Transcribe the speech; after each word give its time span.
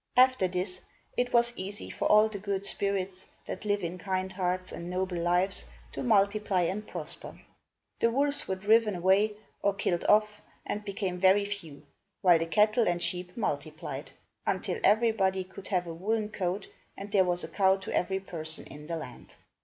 After 0.17 0.47
this, 0.47 0.81
it 1.15 1.31
was 1.31 1.53
easy 1.55 1.91
for 1.91 2.05
all 2.11 2.27
the 2.27 2.39
good 2.39 2.65
spirits, 2.65 3.27
that 3.45 3.65
live 3.65 3.83
in 3.83 3.99
kind 3.99 4.31
hearts 4.33 4.71
and 4.71 4.89
noble 4.89 5.17
lives, 5.19 5.67
to 5.91 6.01
multiply 6.01 6.61
and 6.63 6.87
prosper. 6.87 7.39
The 7.99 8.09
wolves 8.09 8.47
were 8.47 8.55
driven 8.55 8.95
away 8.95 9.33
or 9.61 9.75
killed 9.75 10.03
off 10.05 10.41
and 10.65 10.83
became 10.83 11.19
very 11.19 11.45
few, 11.45 11.85
while 12.21 12.39
the 12.39 12.47
cattle 12.47 12.87
and 12.87 12.99
sheep 12.99 13.37
multiplied, 13.37 14.09
until 14.47 14.79
everybody 14.83 15.43
could 15.43 15.67
have 15.67 15.85
a 15.85 15.93
woollen 15.93 16.29
coat, 16.29 16.67
and 16.97 17.11
there 17.11 17.23
was 17.23 17.43
a 17.43 17.47
cow 17.47 17.75
to 17.77 17.93
every 17.95 18.19
person 18.19 18.65
in 18.65 18.87
the 18.87 18.95
land. 18.95 19.35